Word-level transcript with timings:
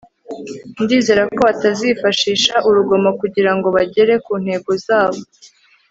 ndizera 0.81 1.21
ko 1.35 1.39
batazifashisha 1.47 2.53
urugomo 2.67 3.09
kugirango 3.19 3.67
bagere 3.75 4.13
ku 4.25 4.33
ntego 4.43 4.71
zabo 4.85 5.21